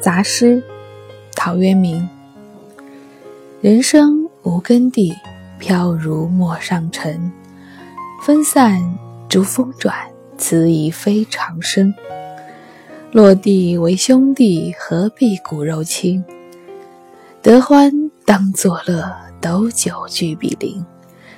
[0.00, 0.62] 杂诗，
[1.34, 2.08] 陶渊明。
[3.60, 5.12] 人生无根蒂，
[5.58, 7.32] 飘如陌上尘。
[8.22, 8.80] 分散
[9.28, 9.94] 逐风转，
[10.36, 11.92] 此已非常声。
[13.10, 16.22] 落地为兄弟，何必骨肉亲？
[17.42, 19.10] 得欢当作乐，
[19.40, 20.84] 斗酒俱比邻。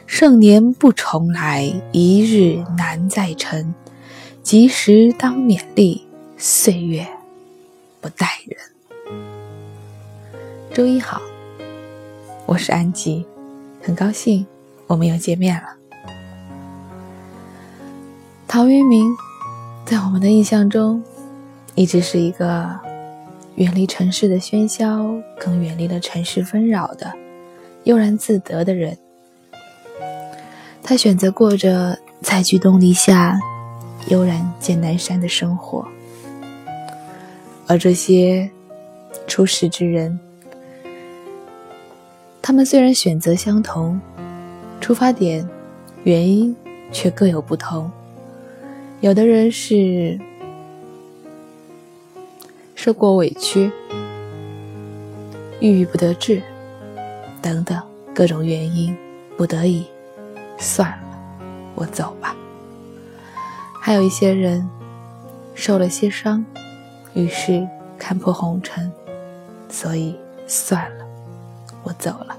[0.06, 3.74] 盛年不重来，一日难再晨。
[4.42, 7.06] 及时当勉励，岁月
[8.00, 8.58] 不待人。
[10.72, 11.20] 周一好，
[12.46, 13.26] 我是安吉，
[13.82, 14.46] 很高兴
[14.86, 15.68] 我们又见面了。
[18.46, 19.10] 陶渊明
[19.84, 21.02] 在我们的印象中，
[21.74, 22.70] 一直是一个
[23.56, 25.06] 远离城市的喧嚣，
[25.38, 27.12] 更远离了尘世纷扰的
[27.84, 28.96] 悠然自得的人。
[30.82, 33.38] 他选择过着采菊东篱下。
[34.06, 35.86] 悠然见南山的生活，
[37.68, 38.50] 而这些
[39.26, 40.18] 出世之人，
[42.40, 44.00] 他们虽然选择相同，
[44.80, 45.46] 出发点、
[46.02, 46.56] 原因
[46.90, 47.90] 却各有不同。
[49.00, 50.18] 有的人是
[52.74, 53.70] 受过委屈、
[55.60, 56.42] 郁郁不得志
[57.42, 57.78] 等等
[58.14, 58.96] 各种原因，
[59.36, 59.84] 不得已，
[60.56, 60.98] 算了，
[61.74, 62.34] 我走吧。
[63.78, 64.66] 还有一些人
[65.54, 66.44] 受了些伤，
[67.14, 67.66] 于是
[67.98, 68.90] 看破红尘，
[69.68, 71.06] 所以算了，
[71.82, 72.36] 我走了。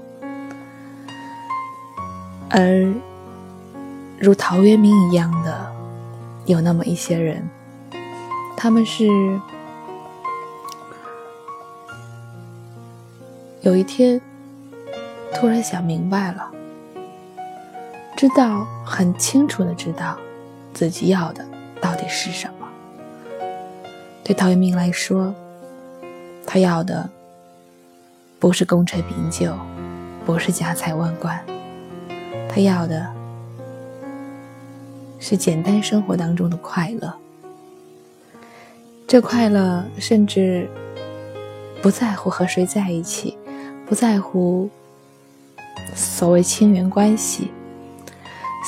[2.48, 2.92] 而
[4.18, 5.72] 如陶渊明一样的，
[6.46, 7.48] 有那么一些人，
[8.56, 9.06] 他们是
[13.60, 14.20] 有一天
[15.34, 16.50] 突然想明白了，
[18.16, 20.16] 知道很清楚的知道。
[20.72, 21.44] 自己要的
[21.80, 22.59] 到底是什么？
[24.22, 25.34] 对陶渊明来说，
[26.46, 27.08] 他要的
[28.38, 29.52] 不是功成名就，
[30.24, 31.44] 不是家财万贯，
[32.48, 33.06] 他要的
[35.18, 37.12] 是简单生活当中的快乐。
[39.06, 40.68] 这快乐甚至
[41.82, 43.36] 不在乎和谁在一起，
[43.84, 44.70] 不在乎
[45.96, 47.50] 所谓亲缘关系。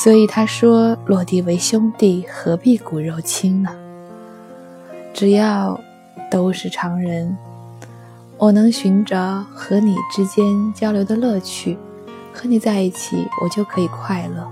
[0.02, 3.70] 所以他说：“落地为兄弟，何必骨肉亲呢？
[5.12, 5.78] 只要
[6.30, 7.36] 都是常人，
[8.38, 11.78] 我能寻着和你之间交流的乐趣，
[12.32, 14.50] 和你在一起，我就可以快乐，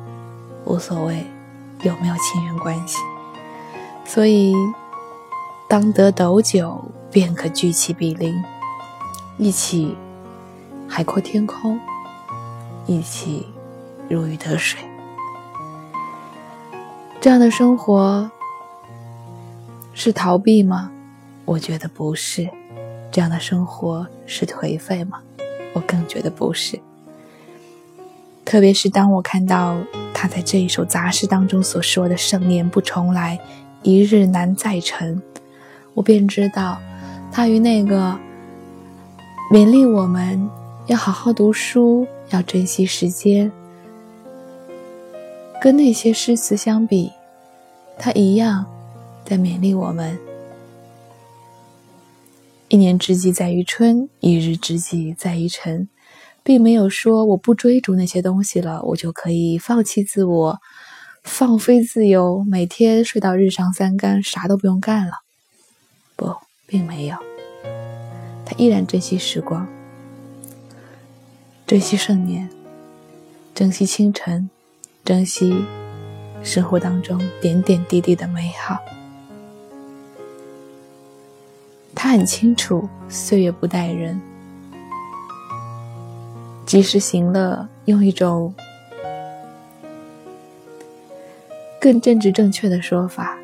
[0.66, 1.26] 无所谓
[1.82, 2.98] 有没有亲缘关系。
[4.04, 4.54] 所以，
[5.66, 8.41] 当得斗酒，便可聚其比邻，
[9.38, 9.97] 一起
[10.87, 11.81] 海阔天空，
[12.87, 13.47] 一起
[14.09, 14.78] 如鱼得水。”
[17.21, 18.31] 这样的生活
[20.03, 20.91] 是逃避吗？
[21.44, 22.49] 我觉得不是。
[23.12, 25.21] 这样的生活是颓废吗？
[25.75, 26.81] 我更觉得不是。
[28.47, 29.77] 特别是当我看到
[30.15, 33.39] 他在这一首杂诗当中所说的“盛年不重来，
[33.83, 35.21] 一日难再晨”，
[35.93, 36.81] 我便知道
[37.31, 38.19] 他与那个
[39.53, 40.49] 勉励我们
[40.87, 43.53] 要好好读书、要珍惜时间。
[45.60, 47.12] 跟那些诗词相比，
[47.99, 48.65] 他一样
[49.30, 50.18] 在勉励我们：
[52.66, 55.88] 一年之计在于春，一日之计在于晨，
[56.42, 60.58] 并没有说我不追逐那些东西了，我就可以放弃自我，
[61.22, 65.12] 放飞自由，每天睡到日上三竿，啥都不用干了。
[66.16, 66.34] 不，
[66.66, 67.16] 并没有。
[68.44, 69.64] 他依然珍惜时光，
[71.68, 72.50] 珍惜盛年，
[73.54, 74.50] 珍惜清晨。
[75.04, 75.64] 珍惜
[76.42, 78.80] 生活当中点点滴滴的美好。
[81.95, 84.19] 他很清楚岁月不待人，
[86.65, 88.55] 及时行乐，用一种
[91.81, 93.37] 更正直正确的说法，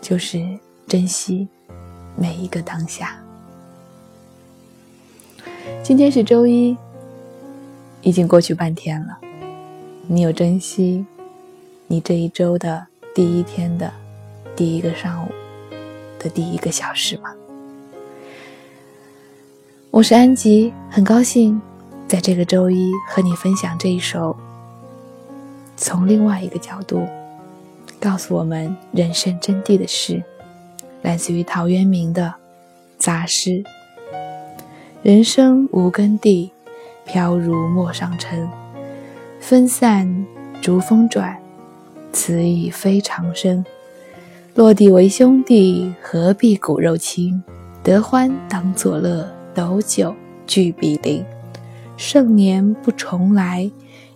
[0.00, 0.44] 就是
[0.86, 1.48] 珍惜
[2.16, 3.16] 每一个当下。
[5.82, 6.76] 今天是周一，
[8.02, 9.18] 已经过去半天了。
[10.06, 11.06] 你有珍惜
[11.86, 13.92] 你这一周的第一天的
[14.54, 15.30] 第一个上午
[16.18, 17.32] 的第一个小时吗？
[20.00, 21.60] 我是安吉，很高兴
[22.08, 24.34] 在这个周一和你分享这一首
[25.76, 27.06] 从另外一个角度
[28.00, 30.24] 告诉我们人生真谛的诗，
[31.02, 32.32] 来自于陶渊明的
[32.96, 33.62] 杂诗
[35.04, 36.50] ：“人生无根蒂，
[37.04, 38.48] 飘如陌上尘。”
[39.38, 40.24] 分散
[40.62, 41.36] 逐风转，
[42.10, 43.62] 此已非常声。
[44.54, 47.44] 落地为兄弟，何必骨肉亲？
[47.82, 50.14] 得欢当作乐，斗酒
[50.46, 51.24] 俱比邻。
[51.96, 53.70] 盛年不重来，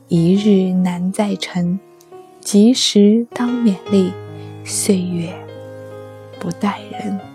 [0.09, 1.79] 一日难再晨。
[2.41, 4.13] 及时当勉励，
[4.65, 5.33] 岁月
[6.39, 7.34] 不待人。